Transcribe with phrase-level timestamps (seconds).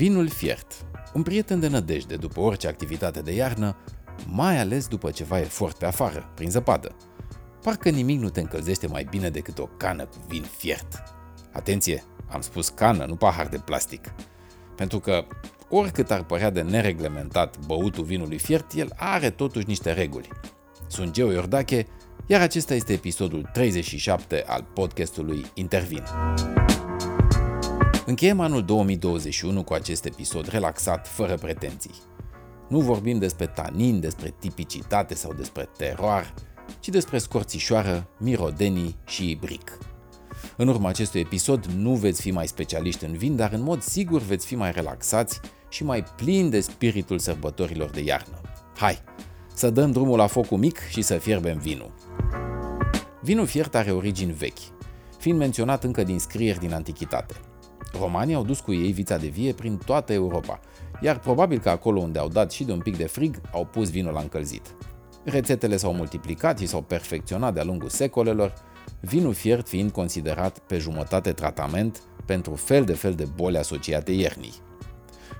[0.00, 0.86] Vinul fiert.
[1.12, 3.76] Un prieten de nădejde după orice activitate de iarnă,
[4.26, 6.96] mai ales după ceva efort pe afară, prin zăpadă.
[7.62, 11.02] Parcă nimic nu te încălzește mai bine decât o cană cu vin fiert.
[11.52, 14.14] Atenție, am spus cană, nu pahar de plastic.
[14.76, 15.26] Pentru că,
[15.68, 20.28] oricât ar părea de nereglementat băutul vinului fiert, el are totuși niște reguli.
[20.86, 21.86] Sunt Geo Iordache,
[22.26, 26.02] iar acesta este episodul 37 al podcastului Intervin.
[28.06, 31.94] Încheiem anul 2021 cu acest episod relaxat, fără pretenții.
[32.68, 36.34] Nu vorbim despre tanin, despre tipicitate sau despre teroar,
[36.80, 39.78] ci despre scorțișoară, mirodenii și ibric.
[40.56, 44.20] În urma acestui episod nu veți fi mai specialiști în vin, dar în mod sigur
[44.20, 48.40] veți fi mai relaxați și mai plini de spiritul sărbătorilor de iarnă.
[48.76, 48.98] Hai,
[49.54, 51.94] să dăm drumul la focul mic și să fierbem vinul.
[53.22, 54.78] Vinul fiert are origini vechi,
[55.18, 57.34] fiind menționat încă din scrieri din antichitate.
[57.98, 60.60] Romanii au dus cu ei vița de vie prin toată Europa,
[61.00, 63.90] iar probabil că acolo unde au dat și de un pic de frig, au pus
[63.90, 64.74] vinul la încălzit.
[65.24, 68.54] Rețetele s-au multiplicat și s-au perfecționat de-a lungul secolelor,
[69.00, 74.54] vinul fiert fiind considerat pe jumătate tratament pentru fel de fel de boli asociate iernii.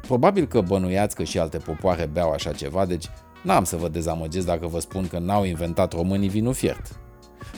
[0.01, 3.07] Probabil că bănuiați că și alte popoare beau așa ceva, deci
[3.43, 7.01] n-am să vă dezamăgesc dacă vă spun că n-au inventat românii vinul fiert.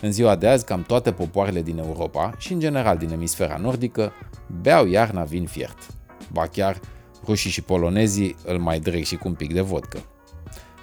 [0.00, 4.12] În ziua de azi, cam toate popoarele din Europa și în general din emisfera nordică
[4.60, 5.78] beau iarna vin fiert.
[6.32, 6.80] Ba chiar,
[7.24, 9.98] rușii și polonezii îl mai dreg și cu un pic de vodcă.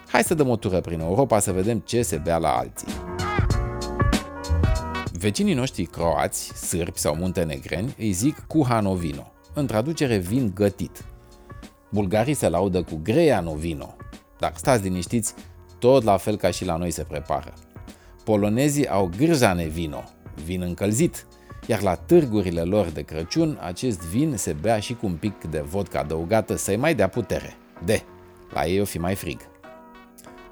[0.08, 2.88] Hai să dăm o tură prin Europa să vedem ce se bea la alții.
[5.12, 11.06] Vecinii noștri croați, sârbi sau muntenegreni îi zic Kuhanovino, în traducere vin gătit.
[11.90, 13.96] Bulgarii se laudă cu Greanovino,
[14.40, 15.34] dar stați liniștiți,
[15.80, 17.54] tot la fel ca și la noi se prepară.
[18.24, 20.04] Polonezii au Grzane vino,
[20.46, 21.26] vin încălzit,
[21.66, 25.60] iar la târgurile lor de Crăciun acest vin se bea și cu un pic de
[25.60, 27.54] vodka adăugată să-i mai dea putere.
[27.86, 28.04] De,
[28.54, 29.40] la ei o fi mai frig.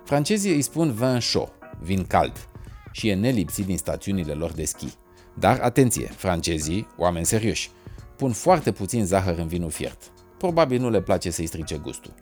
[0.03, 2.47] Francezii îi spun vin chaud, vin cald,
[2.91, 4.93] și e nelipsit din stațiunile lor de schi.
[5.39, 7.69] Dar atenție, francezii, oameni serioși,
[8.15, 10.11] pun foarte puțin zahăr în vinul fiert.
[10.37, 12.13] Probabil nu le place să-i strice gustul.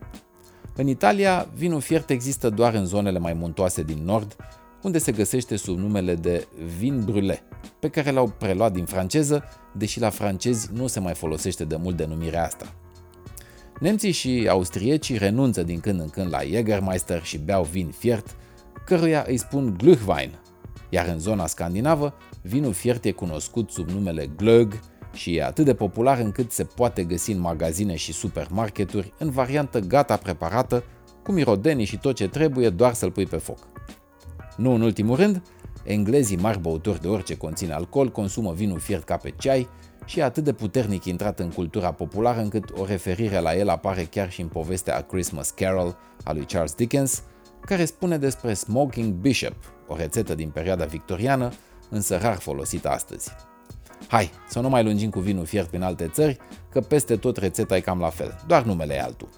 [0.75, 4.35] În Italia, vinul fiert există doar în zonele mai muntoase din nord,
[4.85, 6.47] unde se găsește sub numele de
[6.77, 7.43] vin brûlé,
[7.79, 9.43] pe care l-au preluat din franceză,
[9.77, 12.73] deși la francezi nu se mai folosește de mult denumirea asta.
[13.79, 18.35] Nemții și austriecii renunță din când în când la Jägermeister și beau vin fiert,
[18.85, 20.29] căruia îi spun Glühwein,
[20.89, 24.79] iar în zona scandinavă, vinul fiert e cunoscut sub numele Glög
[25.13, 29.79] și e atât de popular încât se poate găsi în magazine și supermarketuri în variantă
[29.79, 30.83] gata preparată,
[31.23, 33.57] cu mirodenii și tot ce trebuie doar să-l pui pe foc.
[34.55, 35.41] Nu în ultimul rând,
[35.83, 39.69] englezii mari băutori de orice conține alcool consumă vinul fiert ca pe ceai
[40.05, 44.03] și e atât de puternic intrat în cultura populară încât o referire la el apare
[44.03, 47.23] chiar și în povestea A Christmas Carol a lui Charles Dickens,
[47.61, 49.55] care spune despre Smoking Bishop,
[49.87, 51.51] o rețetă din perioada victoriană,
[51.89, 53.31] însă rar folosită astăzi.
[54.07, 56.37] Hai, să nu mai lungim cu vinul fiert prin alte țări,
[56.69, 59.29] că peste tot rețeta e cam la fel, doar numele e altul.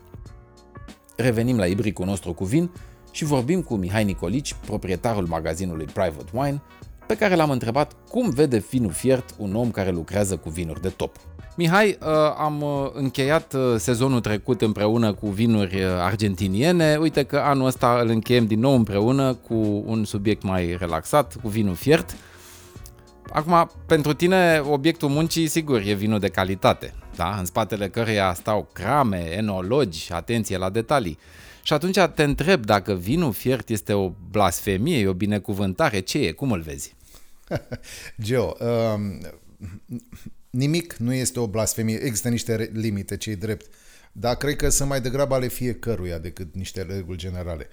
[1.15, 2.71] Revenim la ibricul nostru cu vin
[3.17, 6.61] și vorbim cu Mihai Nicolici, proprietarul magazinului Private Wine,
[7.07, 10.89] pe care l-am întrebat cum vede vinul fiert un om care lucrează cu vinuri de
[10.89, 11.15] top.
[11.55, 12.07] Mihai, uh,
[12.37, 16.95] am uh, încheiat uh, sezonul trecut împreună cu vinuri argentiniene.
[16.95, 21.47] Uite că anul ăsta îl încheiem din nou împreună cu un subiect mai relaxat, cu
[21.47, 22.15] vinul fiert.
[23.29, 27.35] Acum, pentru tine, obiectul muncii, sigur, e vinul de calitate, da?
[27.39, 31.17] în spatele căreia stau crame, enologi, atenție la detalii.
[31.67, 36.31] Și atunci te întreb dacă vinul fiert este o blasfemie, e o binecuvântare, ce e,
[36.31, 36.95] cum îl vezi?
[38.23, 39.21] Geo, um,
[40.49, 43.73] nimic nu este o blasfemie, există niște limite, cei drept,
[44.11, 47.67] dar cred că sunt mai degrabă ale fiecăruia decât niște reguli generale.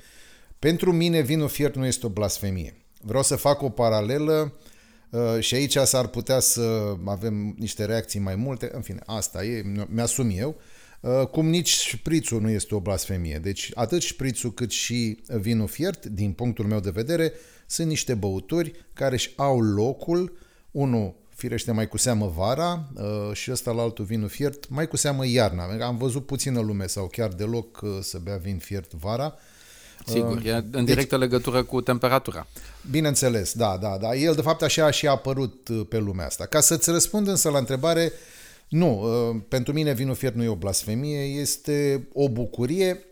[0.59, 2.77] Pentru mine vinul fiert nu este o blasfemie.
[3.01, 4.55] Vreau să fac o paralelă
[5.11, 9.63] uh, și aici s-ar putea să avem niște reacții mai multe, în fine, asta e,
[9.89, 10.63] mi-asum eu, uh,
[11.31, 13.39] cum nici șprițul nu este o blasfemie.
[13.39, 17.33] Deci atât șprițul cât și vinul fiert, din punctul meu de vedere,
[17.67, 20.37] sunt niște băuturi care își au locul,
[20.71, 24.97] unul firește mai cu seamă vara uh, și ăsta la altul vinul fiert, mai cu
[24.97, 25.85] seamă iarna.
[25.87, 29.35] Am văzut puțină lume sau chiar deloc uh, să bea vin fiert vara.
[30.07, 32.47] Sigur, uh, e în deci- directă deci, legătură cu temperatura.
[32.91, 34.15] Bineînțeles, da, da, da.
[34.15, 36.47] El de fapt așa a și apărut pe lumea asta.
[36.47, 38.13] Ca să-ți răspund însă la întrebare,
[38.75, 39.05] nu,
[39.49, 43.05] pentru mine vinul fiert nu e o blasfemie, este o bucurie.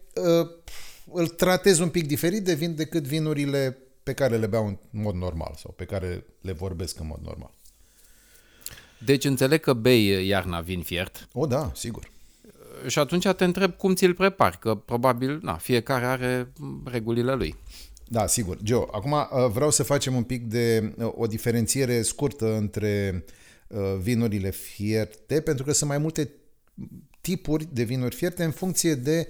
[1.12, 5.14] Îl tratez un pic diferit de vin decât vinurile pe care le beau în mod
[5.14, 7.54] normal sau pe care le vorbesc în mod normal.
[9.04, 11.28] Deci înțeleg că bei iarna vin fiert.
[11.32, 12.10] O, da, sigur.
[12.86, 16.52] și atunci te întreb cum ți-l prepari, că probabil na, fiecare are
[16.84, 17.54] regulile lui.
[18.08, 18.58] Da, sigur.
[18.62, 23.40] Geo, acum uh, vreau să facem un pic de uh, o diferențiere scurtă între uh,
[24.00, 26.30] vinurile fierte, pentru că sunt mai multe
[27.20, 29.28] tipuri de vinuri fierte în funcție de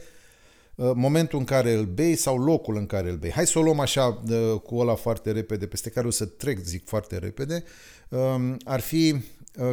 [0.94, 3.30] momentul în care îl bei sau locul în care îl bei.
[3.30, 4.22] Hai să o luăm așa
[4.62, 7.64] cu ăla foarte repede, peste care o să trec, zic foarte repede.
[8.08, 9.16] Um, ar fi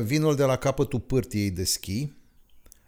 [0.03, 2.11] vinul de la capătul pârtiei de schi.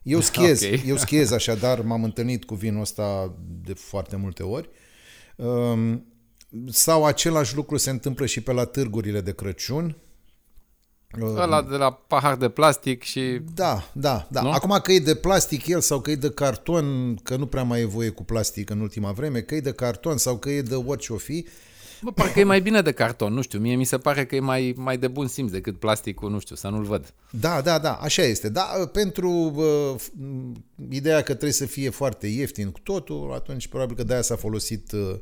[0.04, 0.84] Eu schiez, okay.
[0.86, 4.69] eu schiez așadar, m-am întâlnit cu vinul ăsta de foarte multe ori.
[5.36, 6.06] Um,
[6.68, 9.98] sau același lucru se întâmplă și pe la târgurile de Crăciun.
[11.22, 13.40] Ăla de la pahar de plastic și...
[13.54, 14.42] Da, da, da.
[14.42, 14.52] Nu?
[14.52, 17.81] Acum că e de plastic el sau că e de carton, că nu prea mai
[17.81, 20.75] e voie cu plastic în ultima vreme, că e de carton sau că e de
[20.75, 21.46] orice o fi,
[22.04, 24.40] Bă, parcă e mai bine de carton, nu știu, mie mi se pare că e
[24.40, 27.13] mai, mai de bun simț decât plasticul, nu știu, să nu-l văd.
[27.30, 28.50] Da, da, da, așa este.
[28.50, 30.02] Da, pentru uh,
[30.90, 34.92] ideea că trebuie să fie foarte ieftin cu totul, atunci probabil că de-aia s-a folosit
[34.92, 35.16] uh,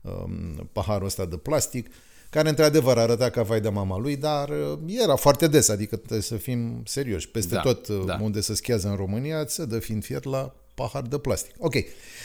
[0.00, 1.90] um, paharul ăsta de plastic,
[2.34, 6.20] care într-adevăr arăta ca vai de mama lui, dar uh, era foarte des, adică trebuie
[6.20, 7.28] să fim serioși.
[7.28, 8.18] Peste da, tot uh, da.
[8.20, 11.54] unde se schiază în România, se dă fiind fiert la pahar de plastic.
[11.58, 11.74] Ok.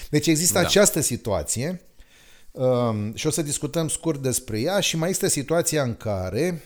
[0.09, 0.59] Deci există da.
[0.59, 1.81] această situație
[2.51, 6.63] uh, și o să discutăm scurt despre ea și mai este situația în care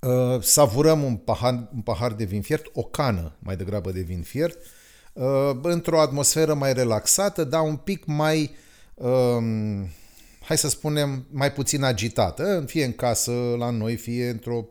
[0.00, 4.22] uh, savurăm un pahar, un pahar de vin fiert, o cană mai degrabă de vin
[4.22, 4.58] fiert,
[5.12, 8.54] uh, într-o atmosferă mai relaxată, dar un pic mai
[8.94, 9.08] uh,
[10.50, 14.66] hai să spunem, mai puțin agitată, fie în casă la noi, fie într-o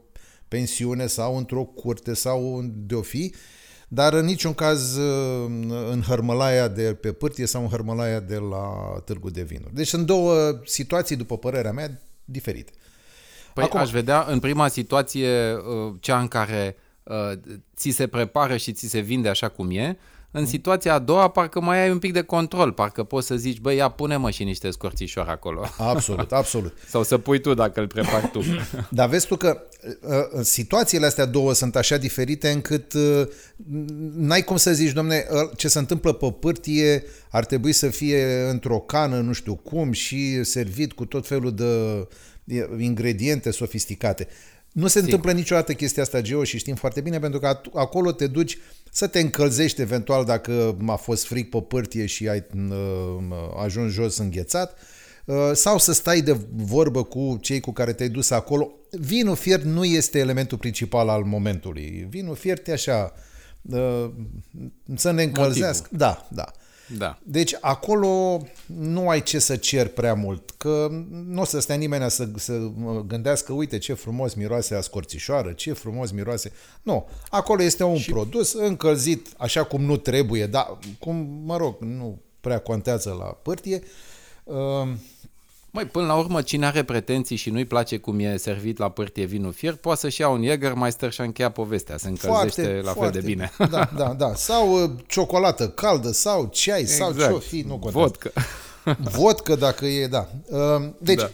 [0.47, 3.33] pensiune sau într-o curte sau de-o fi,
[3.87, 5.45] dar în niciun caz uh,
[5.91, 8.67] în hărmălaia de pe pârtie sau în hărmălaia de la
[9.05, 9.73] târgu de vinuri.
[9.73, 12.71] Deci sunt două situații, după părerea mea, diferite.
[13.53, 17.31] Păi Acum, aș vedea în prima situație uh, cea în care uh,
[17.75, 19.97] ți se prepară și ți se vinde așa cum e,
[20.31, 23.59] în situația a doua, parcă mai ai un pic de control, parcă poți să zici,
[23.59, 25.65] băi, ia pune-mă și niște scorțișoare acolo.
[25.77, 26.77] Absolut, absolut.
[26.87, 28.41] Sau să pui tu dacă îl prepari tu.
[28.89, 29.61] Dar vezi tu că
[30.01, 33.27] uh, situațiile astea două sunt așa diferite încât uh,
[34.15, 38.47] n-ai cum să zici, domne, uh, ce se întâmplă pe pârtie ar trebui să fie
[38.49, 42.07] într-o cană, nu știu cum, și servit cu tot felul de
[42.77, 44.27] ingrediente sofisticate.
[44.71, 45.03] Nu se Sigur.
[45.03, 48.57] întâmplă niciodată chestia asta, Geo, și știm foarte bine, pentru că acolo te duci
[48.91, 52.73] să te încălzești eventual dacă a fost frig pe pârtie și ai uh,
[53.63, 54.77] ajuns jos înghețat,
[55.25, 58.71] uh, sau să stai de vorbă cu cei cu care te-ai dus acolo.
[58.91, 62.07] Vinul fiert nu este elementul principal al momentului.
[62.09, 63.13] Vinul fiert e așa,
[63.61, 64.09] uh,
[64.95, 65.87] să ne încălzească.
[65.91, 65.97] Motivul.
[65.97, 66.51] Da, da.
[66.97, 67.19] Da.
[67.23, 70.87] Deci acolo nu ai ce să cer prea mult, că
[71.25, 72.71] nu o să stea nimeni să, să
[73.07, 76.51] gândească, uite ce frumos miroase a scorțișoară, ce frumos miroase.
[76.81, 78.11] Nu, acolo este un și...
[78.11, 81.15] produs încălzit așa cum nu trebuie, dar cum,
[81.45, 83.83] mă rog, nu prea contează la pârtie.
[84.43, 84.55] Uh,
[85.71, 89.25] Măi, până la urmă, cine are pretenții și nu-i place cum e servit la pârtie
[89.25, 93.11] vinul fier, poate să-și ia un Jägermeister și încheia povestea, se încălzește foarte, la foarte,
[93.11, 93.51] fel de bine.
[93.69, 94.33] Da, da, da.
[94.35, 97.19] Sau uh, ciocolată caldă, sau ceai, exact.
[97.19, 97.97] sau ce fi, nu contează.
[97.97, 98.31] Vodcă.
[99.17, 100.29] Vodcă, dacă e, da.
[100.45, 101.29] Uh, deci, da.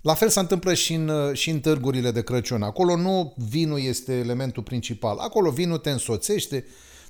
[0.00, 2.62] La fel se întâmplă și în, uh, și în târgurile de Crăciun.
[2.62, 5.18] Acolo nu vinul este elementul principal.
[5.18, 6.64] Acolo vinul te însoțește,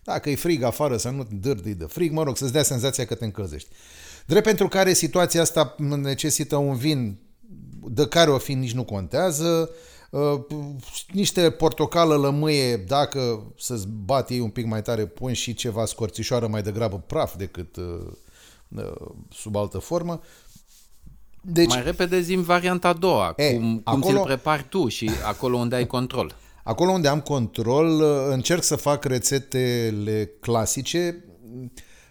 [0.04, 3.14] dacă e frig afară să nu dârdui de frig, mă rog, să-ți dea senzația că
[3.14, 3.68] te încălzești.
[4.26, 7.18] Drept pentru care situația asta necesită un vin
[7.84, 9.70] de care o fi nici nu contează,
[10.10, 10.40] uh,
[11.12, 16.46] niște portocală lămâie, dacă să-ți bat ei un pic mai tare, pun și ceva scorțișoară
[16.46, 17.84] mai degrabă praf decât uh,
[18.76, 20.20] uh, sub altă formă.
[21.44, 25.10] Deci, mai repede zi varianta a doua, e, cum, cum acolo, ți-l prepari tu și
[25.24, 26.34] acolo unde ai control.
[26.64, 31.24] Acolo unde am control, încerc să fac rețetele clasice,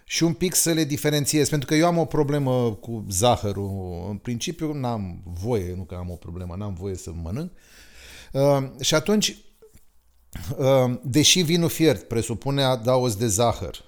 [0.04, 4.06] și un pic să le diferențiez, pentru că eu am o problemă cu zahărul.
[4.10, 7.50] În principiu n-am voie, nu că am o problemă, n-am voie să mănânc.
[8.32, 9.36] Uh, și atunci,
[10.56, 13.84] uh, deși vinul fiert presupune adaos de zahăr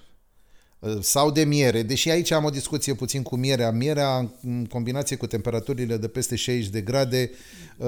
[0.79, 5.15] uh, sau de miere, deși aici am o discuție puțin cu mierea, mierea în combinație
[5.15, 7.31] cu temperaturile de peste 60 de grade.
[7.77, 7.87] Uh,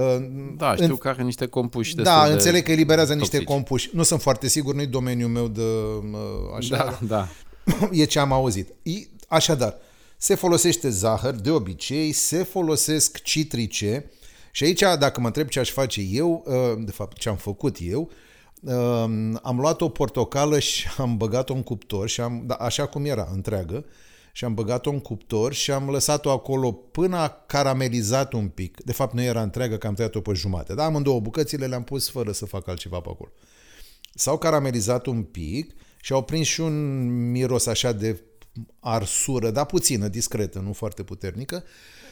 [0.58, 3.32] da, știu în, că are niște compuși Da, înțeleg că eliberează toxici.
[3.32, 3.90] niște compuși.
[3.94, 6.76] Nu sunt foarte sigur, nu-i domeniul meu de uh, așa.
[6.76, 7.28] Da, da
[7.92, 8.74] e ce am auzit.
[9.28, 9.76] Așadar,
[10.18, 14.12] se folosește zahăr, de obicei, se folosesc citrice
[14.52, 17.78] și aici, dacă mă întreb ce aș face eu, uh, de fapt ce am făcut
[17.80, 18.10] eu,
[18.62, 18.74] uh,
[19.42, 23.30] am luat o portocală și am băgat-o în cuptor, și am, da, așa cum era,
[23.34, 23.86] întreagă,
[24.32, 28.84] și am băgat-o în cuptor și am lăsat-o acolo până a caramelizat un pic.
[28.84, 30.74] De fapt, nu era întreagă, că am tăiat-o pe jumate.
[30.74, 33.32] Dar amândouă bucățile le-am pus fără să fac altceva pe acolo.
[34.14, 38.22] S-au caramelizat un pic și au prins și un miros așa de
[38.80, 41.64] arsură, dar puțină, discretă, nu foarte puternică.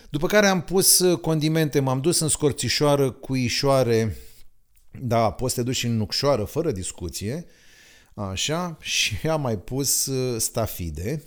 [0.10, 4.18] După care am pus condimente, m-am dus în scorțișoară cu ișoare,
[5.02, 7.46] da, poți să te duci în nucșoară fără discuție,
[8.14, 11.24] așa, și am mai pus uh, stafide.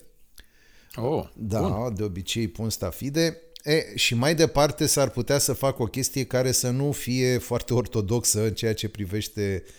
[0.95, 1.95] Oh, da, bun.
[1.95, 3.43] de obicei pun stafide.
[3.63, 7.75] E, și mai departe s-ar putea să fac o chestie care să nu fie foarte
[7.75, 9.73] ortodoxă în ceea ce privește uh,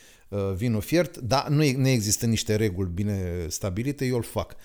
[0.55, 4.55] vinul fiert, dar nu, nu există niște reguli bine stabilite, eu îl fac.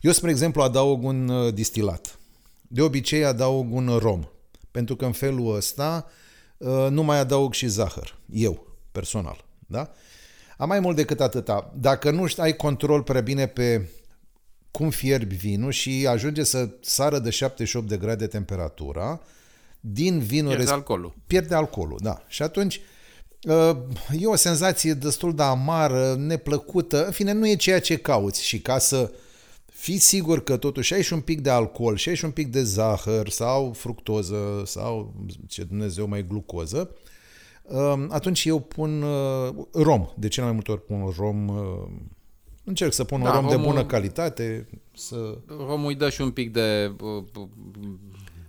[0.00, 2.18] Eu, spre exemplu, adaug un uh, distilat.
[2.68, 4.28] De obicei adaug un rom,
[4.70, 6.10] pentru că în felul ăsta
[6.56, 9.44] uh, nu mai adaug și zahăr, eu, personal.
[9.66, 9.92] Da?
[10.56, 11.72] Am mai mult decât atâta.
[11.76, 13.88] Dacă nu ai control prea bine pe
[14.70, 19.20] cum fierbi vinul și ajunge să sară de 78 de grade temperatura,
[19.80, 20.48] din vinul...
[20.48, 21.14] Pierde res- alcoolul.
[21.26, 22.24] Pierde alcoolul, da.
[22.28, 22.82] Și atunci uh,
[24.18, 28.60] e o senzație destul de amară, neplăcută, în fine, nu e ceea ce cauți și
[28.60, 29.12] ca să
[29.66, 32.50] fii sigur că totuși ai și un pic de alcool și ai și un pic
[32.50, 35.14] de zahăr sau fructoză sau,
[35.48, 36.90] ce Dumnezeu, mai glucoză,
[37.62, 40.08] uh, atunci eu pun uh, rom.
[40.16, 41.48] De ce mai multe ori pun rom?
[42.64, 46.20] Încerc să pun Da, un rom de romul- bună calitate, să Romul îi dă și
[46.20, 47.48] un pic de uh, uh,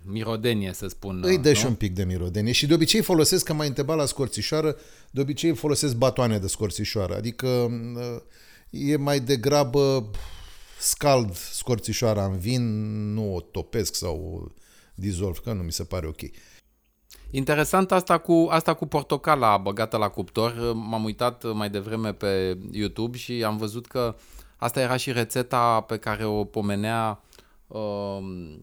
[0.04, 1.22] mirodenie, să spun.
[1.24, 1.54] Îi dă nu?
[1.54, 4.76] și un pic de mirodenie și de obicei folosesc, că m-ai întrebat la scorțișoară,
[5.10, 8.20] de obicei folosesc batoane de scorțișoară, adică uh,
[8.70, 10.10] e mai degrabă
[10.78, 12.62] scald scorțișoara în vin,
[13.12, 14.52] nu o topesc sau o
[14.94, 16.20] dizolv, că nu mi se pare ok.
[17.30, 20.72] Interesant asta cu, asta cu portocala băgată la cuptor.
[20.74, 24.16] M-am uitat mai devreme pe YouTube și am văzut că
[24.56, 27.31] asta era și rețeta pe care o pomenea uh,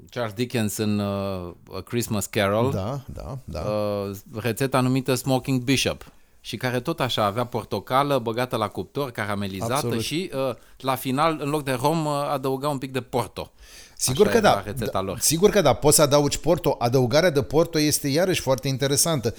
[0.10, 2.72] Charles Dickens în uh, A Christmas Carol.
[2.72, 3.60] Da, da, da.
[3.60, 6.12] uh, rețeta numită Smoking Bishop
[6.42, 10.02] și care tot așa avea portocală băgată la cuptor, caramelizată Absolut.
[10.02, 13.52] și uh, la final, în loc de rom, uh, adăuga un pic de porto.
[13.98, 14.62] Sigur Așa că era da.
[14.66, 15.02] rețeta da.
[15.02, 15.20] lor.
[15.20, 15.74] Sigur că da.
[15.74, 16.76] Poți să adaugi porto.
[16.80, 19.34] Adăugarea de porto este iarăși foarte interesantă.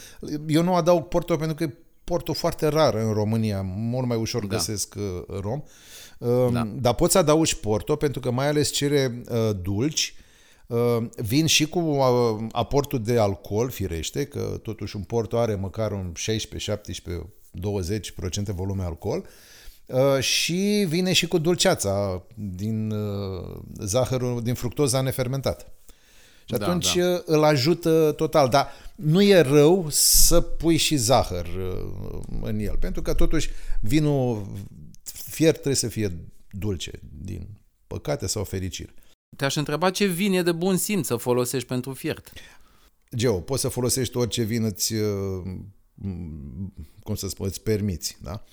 [0.47, 1.75] Eu nu adaug porto pentru că e
[2.05, 3.63] porto foarte rar în România.
[3.65, 4.57] Mult mai ușor Da.
[4.57, 5.63] găsesc uh, rom.
[6.21, 6.73] Uh, Da.
[6.81, 10.15] Dar poți să adaugi porto pentru că mai ales cere uh, dulci.
[10.67, 15.93] Uh, vin și cu uh, aportul de alcool, firește, că totuși un porto are măcar
[15.93, 17.27] un 16, 17,
[18.51, 19.27] 20% volume alcool.
[19.87, 25.67] Uh, și vine și cu dulceața din uh, zahărul, din fructoza nefermentată.
[26.45, 27.09] Și Da, atunci da.
[27.09, 32.77] uh, îl ajută total, dar nu e rău să pui și zahăr uh, în el,
[32.81, 33.51] pentru că totuși
[33.81, 34.47] vinul
[35.41, 36.91] fiert trebuie să fie dulce,
[37.23, 37.49] din
[37.87, 38.95] păcate sau fericire.
[39.37, 42.33] Te-aș întreba ce vin e de bun simț să folosești pentru fiert.
[43.17, 45.43] Geo, poți să folosești orice vin îți, uh,
[45.95, 48.45] m, cum să spun, îți permiți, da?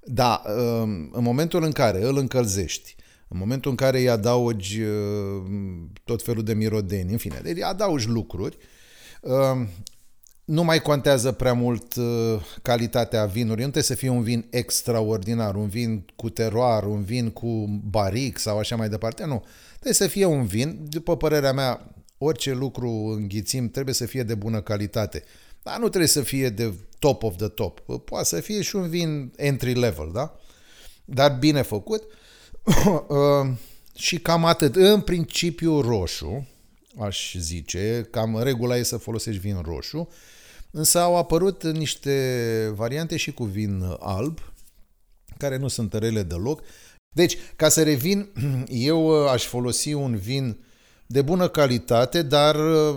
[0.00, 0.82] Da, uh,
[1.12, 2.96] în momentul în care îl încălzești,
[3.28, 5.42] în momentul în care îi adaugi uh,
[6.04, 8.56] tot felul de mirodeni, în fine, deci adaugi lucruri,
[9.20, 9.66] uh,
[10.44, 12.04] nu mai contează prea mult uh,
[12.62, 13.64] calitatea vinului.
[13.64, 18.38] Nu trebuie să fie un vin extraordinar, un vin cu teroar, un vin cu baric
[18.38, 19.24] sau așa mai departe.
[19.24, 19.44] Nu.
[19.72, 24.34] Trebuie să fie un vin, după părerea mea, orice lucru înghițim trebuie să fie de
[24.34, 25.24] bună calitate.
[25.62, 27.80] Dar nu trebuie să fie de top of the top.
[27.80, 30.34] Poate să fie și un vin entry level, da?
[31.04, 32.02] Dar bine făcut.
[33.08, 33.50] Uh,
[33.94, 34.76] și cam atât.
[34.76, 36.46] În principiu roșu,
[37.00, 40.08] aș zice, cam regula e să folosești vin roșu,
[40.70, 44.52] însă au apărut niște variante și cu vin alb,
[45.36, 46.62] care nu sunt rele deloc.
[47.14, 48.28] Deci, ca să revin,
[48.66, 50.56] eu aș folosi un vin
[51.06, 52.96] de bună calitate, dar uh,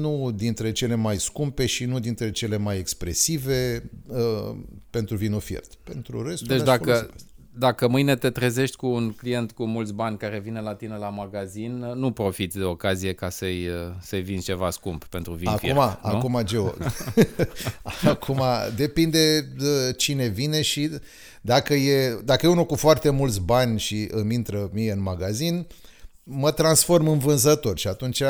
[0.00, 4.56] nu dintre cele mai scumpe și nu dintre cele mai expresive uh,
[4.90, 5.74] pentru vinul fiert.
[5.74, 7.23] Pentru restul Deci le-aș dacă, folosi pe astea.
[7.56, 11.08] Dacă mâine te trezești cu un client cu mulți bani care vine la tine la
[11.08, 15.58] magazin, nu profiți de ocazie ca să-i, uh, să-i vinzi ceva scump pentru vin Acum,
[15.58, 15.76] fiert.
[15.76, 15.98] nu?
[16.02, 16.74] acum, Geo,
[18.14, 18.40] acum
[18.76, 20.90] depinde de cine vine și
[21.40, 25.66] dacă e, dacă e unul cu foarte mulți bani și îmi intră mie în magazin,
[26.22, 28.22] mă transform în vânzător și atunci,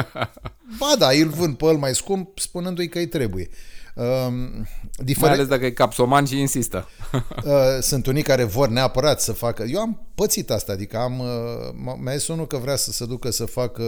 [0.80, 3.48] ba da, îl vând pe el mai scump spunându-i că îi trebuie.
[3.96, 6.88] Um, Mai diferen- ales dacă e capsoman și insistă.
[7.44, 9.62] Uh, sunt unii care vor neapărat să facă.
[9.62, 11.26] Eu am pățit asta, adică am uh,
[11.70, 13.82] m- mai zis unul că vrea să se ducă să facă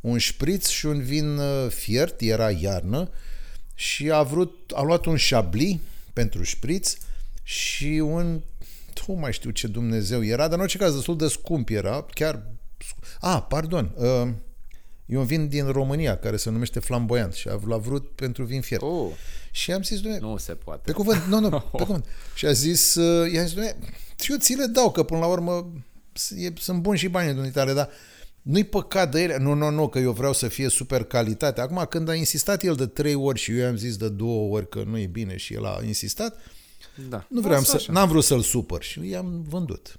[0.00, 3.10] un șpriț și un vin uh, fiert, era iarnă,
[3.74, 5.80] și a vrut, a luat un șabli
[6.12, 6.96] pentru șpriț
[7.42, 8.40] și un
[9.06, 12.42] nu mai știu ce Dumnezeu era, dar în orice caz destul de scump era, chiar
[13.20, 14.28] a, pardon, uh,
[15.06, 18.60] e un vin din România care se numește flamboyant și a- l-a vrut pentru vin
[18.60, 18.82] fiert.
[18.82, 19.10] Oh,
[19.50, 20.80] Și am zis, Doamne, nu se poate.
[20.84, 22.04] pe cuvânt, nu, nu, pe cuvânt.
[22.34, 23.76] Și a zis, uh, i-a zis, "Doamne,
[24.28, 25.72] eu ți le dau, că până la urmă
[26.36, 27.88] e, sunt buni și banii dumitale, dar
[28.42, 29.36] nu-i păcat de ele.
[29.38, 31.60] Nu, nu, nu, că eu vreau să fie super calitate.
[31.60, 34.68] Acum, când a insistat el de trei ori și eu i-am zis de două ori
[34.68, 36.36] că nu e bine și el a insistat,
[37.08, 37.26] Da.
[37.28, 37.92] nu vreau Lasă să, așa.
[37.92, 39.96] n-am vrut să-l supăr și i-am vândut.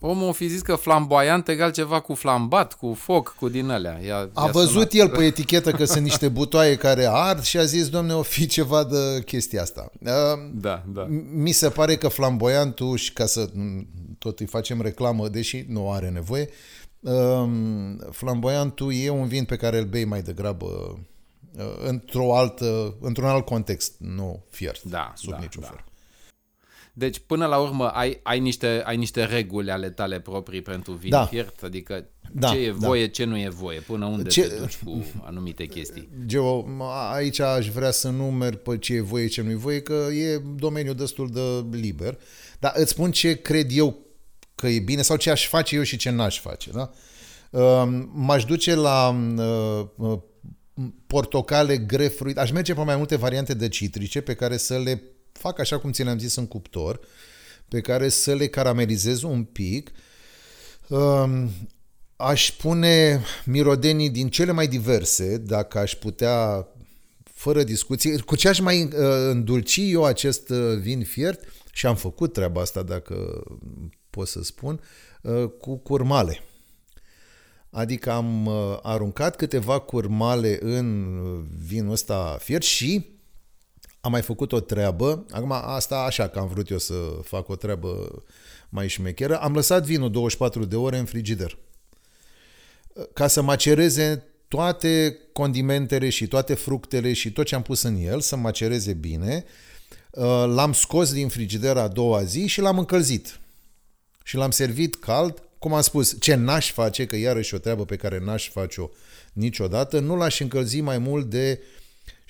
[0.00, 4.00] Omul o fi zis că flamboiant egal ceva cu flambat, cu foc, cu din alea.
[4.04, 4.92] Ia, A ia văzut sunat.
[4.92, 8.46] el pe etichetă că sunt niște butoaie care ard și a zis, domne, o fi
[8.46, 9.90] ceva de chestia asta.
[10.00, 10.08] Uh,
[10.52, 11.06] Da, da.
[11.32, 13.86] Mi se pare că flamboiantul, și ca să m,
[14.18, 16.48] tot îi facem reclamă, deși nu are nevoie,
[17.00, 20.66] um, flamboiantul e un vin pe care îl bei mai degrabă
[21.58, 25.68] uh, într-o altă, într-un alt context, nu fiert, Da, sub da, niciun da.
[25.68, 25.84] fel.
[26.98, 31.10] Deci, până la urmă, ai, ai, niște, ai niște reguli ale tale proprii pentru vin
[31.10, 31.24] Da.
[31.26, 31.62] fiert?
[31.62, 32.76] Adică Da, ce e da.
[32.86, 36.08] voie, ce nu e voie, până unde Ce- te duci cu anumite chestii.
[36.26, 39.54] Geo, m- aici aș vrea să nu merg pe ce e voie, ce nu e
[39.54, 42.18] voie, că e domeniul destul de liber.
[42.58, 43.96] Dar îți spun ce cred eu
[44.54, 46.70] că e bine sau ce aș face eu și ce n-aș face.
[46.70, 46.90] Da?
[47.50, 50.18] Um, M-aș duce la uh, uh,
[51.06, 55.02] portocale, grapefruit, aș merge pe mai multe variante de citrice pe care să le
[55.38, 57.00] fac așa cum ți le-am zis în cuptor,
[57.68, 59.90] pe care să le caramelizez un pic.
[60.88, 61.50] Um,
[62.16, 66.68] aș pune mirodenii din cele mai diverse, dacă aș putea,
[67.24, 68.20] fără discuție.
[68.20, 68.90] Cu ce aș mai uh,
[69.30, 71.40] îndulci eu acest uh, vin fiert,
[71.72, 73.44] și am făcut treaba asta, dacă
[74.10, 74.80] pot să spun,
[75.22, 76.42] uh, cu curmale.
[77.70, 83.17] Adică am uh, aruncat câteva curmale în uh, vinul ăsta fiert și
[84.00, 87.56] am mai făcut o treabă, acum asta așa că am vrut eu să fac o
[87.56, 88.22] treabă
[88.68, 91.58] mai șmecheră, am lăsat vinul 24 de ore în frigider
[93.12, 98.20] ca să macereze toate condimentele și toate fructele și tot ce am pus în el,
[98.20, 99.44] să macereze bine.
[100.10, 103.40] Uh, L-am scos din frigider a doua zi și l-am încălzit.
[104.24, 105.42] Și l-am servit cald.
[105.58, 108.88] Cum am spus, ce n-aș face, că iarăși o treabă pe care n-aș face-o
[109.32, 111.60] niciodată, nu l-aș încălzi mai mult de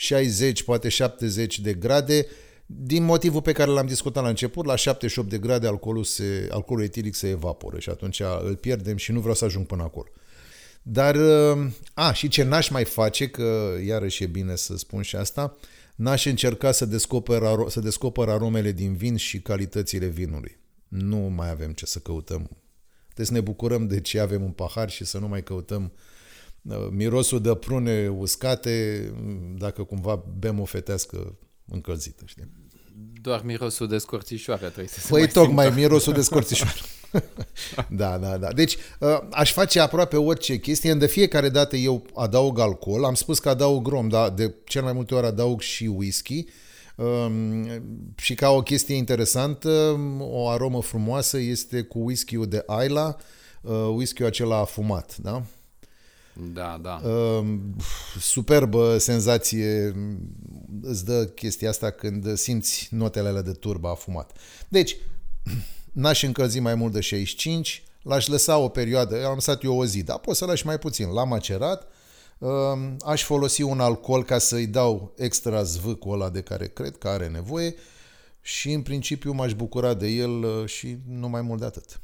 [0.01, 2.27] 60, poate 70 de grade,
[2.67, 6.85] din motivul pe care l-am discutat la început, la 78 de grade alcoolul, se, alcoolul
[6.85, 10.09] etilic se evaporă și atunci îl pierdem și nu vreau să ajung până acolo.
[10.83, 15.17] Dar, uh, a, și ce n-aș mai face, că iarăși e bine să spun și
[15.17, 15.57] asta,
[15.95, 20.59] n-aș încerca să descoper, aro- să descoper aromele din vin și calitățile vinului.
[20.89, 22.51] Nu mai avem ce să căutăm.
[23.05, 25.91] Trebuie să ne bucurăm de ce avem în pahar și să nu mai căutăm uh,
[26.91, 32.51] mirosul de prune uscate mm, dacă cumva bem o fetească încălzită, știi?
[33.21, 35.81] Doar mirosul de scorțișoară trebuie să se Păi mai tocmai simtă.
[35.81, 36.79] mirosul de scorțișoară.
[37.91, 38.53] da, da, da.
[38.53, 40.95] Deci uh, aș face aproape orice chestie.
[40.95, 43.05] De fiecare dată eu adaug alcool.
[43.05, 46.45] Am spus că adaug rom, dar de cel mai multe ori adaug și whisky.
[46.97, 47.69] Um,
[48.17, 53.17] și ca o chestie interesantă, o aromă frumoasă este cu whisky-ul de Ayla,
[53.63, 55.43] uh, whisky-ul acela afumat, da?
[56.41, 57.01] Da, da.
[57.09, 57.47] Uh,
[58.21, 59.95] superbă senzație
[60.83, 64.33] îți dă chestia asta când simți notele alea de turba afumat.
[64.69, 64.97] Deci,
[65.93, 70.03] n-aș încălzi mai mult de 65, l-aș lăsa o perioadă, am lăsat eu o zi,
[70.03, 71.87] dar poți să lași mai puțin, l-am macerat,
[72.39, 72.51] uh,
[73.05, 77.29] aș folosi un alcool ca să-i dau extra zvâcul ăla de care cred că are
[77.29, 77.75] nevoie
[78.41, 82.01] și în principiu m-aș bucura de el uh, și nu mai mult de atât.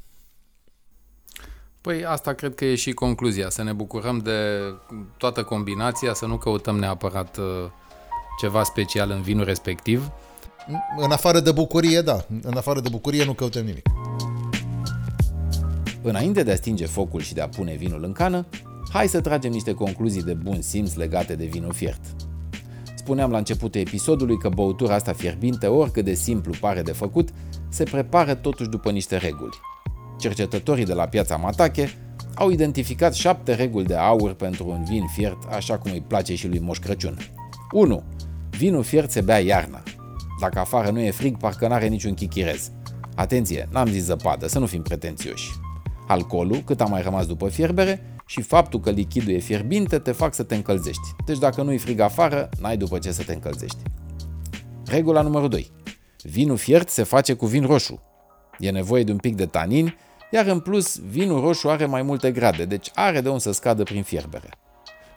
[1.85, 4.59] Păi asta cred că e și concluzia, să ne bucurăm de
[5.17, 7.45] toată combinația, să nu căutăm neapărat uh,
[8.39, 10.11] ceva special în vinul respectiv.
[10.97, 13.85] În afară de bucurie, da, în afară de bucurie nu căutăm nimic.
[16.01, 18.45] Înainte de a stinge focul și de a pune vinul în cană,
[18.91, 22.01] hai să tragem niște concluzii de bun simț legate de vinul fiert.
[22.95, 27.29] Spuneam la începutul episodului că băutura asta fierbinte, oricât de simplu pare de făcut,
[27.69, 29.59] se prepară totuși după niște reguli.
[30.19, 31.89] Cercetătorii de la piața Matache
[32.35, 36.47] au identificat șapte reguli de aur pentru un vin fiert, așa cum îi place și
[36.47, 37.17] lui Moș Crăciun.
[37.71, 38.03] 1.
[38.49, 39.83] Vinul fiert se bea iarna.
[40.39, 42.71] Dacă afară nu e frig, parcă n-are niciun chichirez.
[43.15, 45.51] Atenție, n-am zis zăpadă, să nu fim pretențioși.
[46.07, 50.33] Alcoolul, cât a mai rămas după fierbere, și faptul că lichidul e fierbinte te fac
[50.33, 51.07] să te încălzești.
[51.25, 53.77] Deci dacă nu-i frig afară, n-ai după ce să te încălzești.
[54.85, 55.71] Regula numărul 2.
[56.23, 58.01] Vinul fiert se face cu vin roșu.
[58.59, 59.97] E nevoie de un pic de tanin,
[60.31, 63.83] iar în plus vinul roșu are mai multe grade, deci are de unde să scadă
[63.83, 64.49] prin fierbere.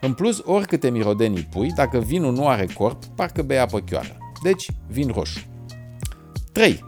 [0.01, 4.17] În plus, oricâte mirodenii pui, dacă vinul nu are corp, parcă bei apă chioară.
[4.43, 5.47] Deci, vin roșu.
[6.53, 6.85] 3.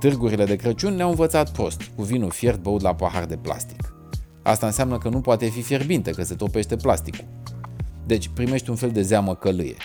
[0.00, 3.94] Târgurile de Crăciun ne-au învățat prost, cu vinul fiert băut la pahar de plastic.
[4.42, 7.24] Asta înseamnă că nu poate fi fierbinte, că se topește plasticul.
[8.06, 9.76] Deci primești un fel de zeamă călâie.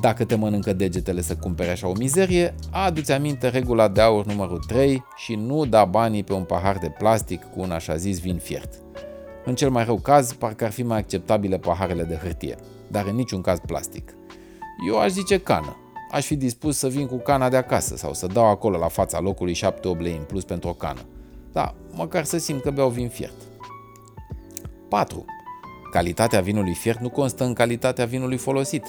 [0.00, 4.58] Dacă te mănâncă degetele să cumpere așa o mizerie, adu-ți aminte regula de aur numărul
[4.66, 8.36] 3 și nu da banii pe un pahar de plastic cu un așa zis vin
[8.36, 8.74] fiert.
[9.44, 12.56] În cel mai rău caz, parcă ar fi mai acceptabile paharele de hârtie,
[12.88, 14.14] dar în niciun caz plastic.
[14.88, 15.76] Eu aș zice cană.
[16.10, 19.20] Aș fi dispus să vin cu cana de acasă sau să dau acolo la fața
[19.20, 21.00] locului 7 lei în plus pentru o cană.
[21.52, 23.34] Da, măcar să simt că beau vin fiert.
[24.88, 25.24] 4.
[25.90, 28.84] Calitatea vinului fiert nu constă în calitatea vinului folosit.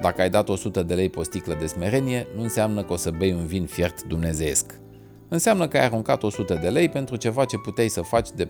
[0.00, 2.96] Dacă ai dat 100 de lei pe o sticlă de smerenie, nu înseamnă că o
[2.96, 4.80] să bei un vin fiert dumnezeiesc.
[5.28, 8.48] Înseamnă că ai aruncat 100 de lei pentru ceva ce puteai să faci de 4-5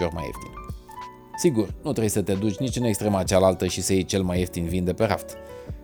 [0.00, 0.50] ori mai ieftin.
[1.36, 4.38] Sigur, nu trebuie să te duci nici în extrema cealaltă și să iei cel mai
[4.38, 5.36] ieftin vin de pe raft.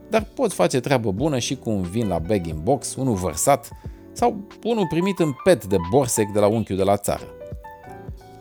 [0.09, 3.71] Dar poți face treabă bună și cu un vin la bag in box, unul vărsat
[4.13, 7.25] sau unul primit în pet de borsec de la unchiul de la țară.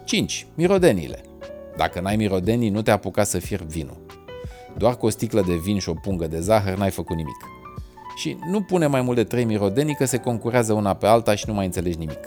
[0.04, 0.48] 5.
[0.56, 1.22] Mirodenile.
[1.78, 4.11] Dacă n-ai mirodenii, nu te apuca să fierbi vinul.
[4.78, 7.46] Doar cu o sticlă de vin și o pungă de zahăr n-ai făcut nimic.
[8.16, 11.44] Și nu pune mai mult de 3 mirodenii că se concurează una pe alta și
[11.48, 12.20] nu mai înțelegi nimic.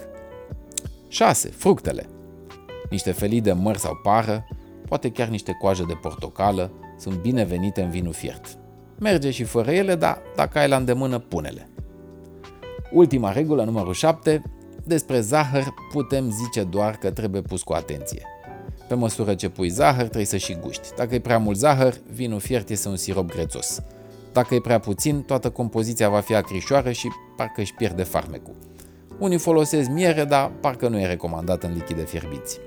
[1.07, 1.47] 6.
[1.49, 2.09] Fructele.
[2.89, 4.47] Niște felii de măr sau pară,
[4.87, 8.57] poate chiar niște coajă de portocală, sunt binevenite în vinul fiert.
[8.99, 11.69] Merge și fără ele, dar dacă ai la îndemână, pune-le.
[12.91, 14.41] Ultima regulă, numărul 7,
[14.83, 18.25] despre zahăr putem zice doar că trebuie pus cu atenție.
[18.87, 20.87] Pe măsură ce pui zahăr, trebuie să și guști.
[20.95, 23.81] Dacă e prea mult zahăr, vinul fiert este un sirop grețos.
[24.31, 28.53] Dacă e prea puțin, toată compoziția va fi acrișoară și parcă își pierde farmecul.
[29.19, 32.59] Unii folosesc miere, dar parcă nu e recomandat în lichide fierbiți.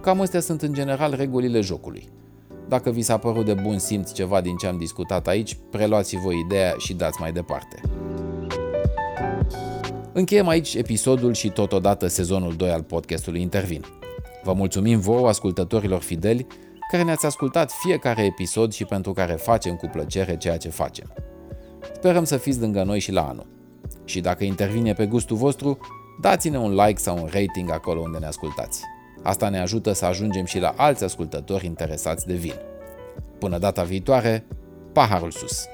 [0.00, 2.08] Cam astea sunt în general regulile jocului.
[2.68, 6.34] Dacă vi s-a părut de bun simț ceva din ce am discutat aici, preluați voi
[6.44, 7.80] ideea și dați mai departe.
[10.12, 13.97] Încheiem aici episodul și totodată sezonul 2 al podcastului Intervin.
[14.48, 16.46] Vă mulțumim vouă, ascultătorilor fideli,
[16.90, 21.12] care ne-ați ascultat fiecare episod și pentru care facem cu plăcere ceea ce facem.
[21.94, 23.46] Sperăm să fiți lângă noi și la anul.
[24.04, 25.78] Și dacă intervine pe gustul vostru,
[26.20, 28.82] dați-ne un like sau un rating acolo unde ne ascultați.
[29.22, 32.54] Asta ne ajută să ajungem și la alți ascultători interesați de vin.
[33.38, 34.46] Până data viitoare,
[34.92, 35.66] paharul sus!